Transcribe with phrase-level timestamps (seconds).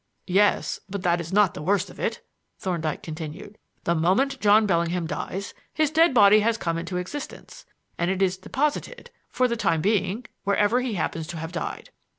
[0.25, 2.25] "Yes, but that is not the worst of it,"
[2.57, 3.59] Thorndyke continued.
[3.83, 7.67] "The moment John Bellingham dies, his dead body has come into existence;
[7.99, 11.91] and it is 'deposited,' for the time being, wherever he happens to have died.